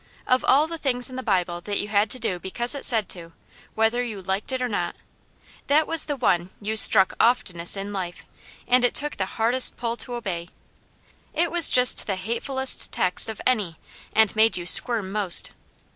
Of 0.25 0.43
all 0.43 0.65
the 0.65 0.79
things 0.79 1.11
in 1.11 1.15
the 1.15 1.21
Bible 1.21 1.61
that 1.61 1.79
you 1.79 1.87
had 1.89 2.09
to 2.09 2.17
do 2.17 2.39
because 2.39 2.73
it 2.73 2.83
said 2.85 3.07
to, 3.09 3.33
whether 3.75 4.01
you 4.01 4.19
liked 4.19 4.51
it 4.51 4.59
or 4.59 4.67
not, 4.67 4.95
that 5.67 5.85
was 5.85 6.05
the 6.05 6.15
one 6.15 6.49
you 6.59 6.75
struck 6.75 7.13
oftenest 7.19 7.77
in 7.77 7.93
life 7.93 8.25
and 8.67 8.83
it 8.83 8.95
took 8.95 9.17
the 9.17 9.27
hardest 9.37 9.77
pull 9.77 9.95
to 9.97 10.15
obey. 10.15 10.49
It 11.35 11.51
was 11.51 11.69
just 11.69 12.07
the 12.07 12.15
hatefulest 12.15 12.91
text 12.91 13.29
of 13.29 13.41
any, 13.45 13.77
and 14.11 14.35
made 14.35 14.57
you 14.57 14.65
squirm 14.65 15.11
most. 15.11 15.51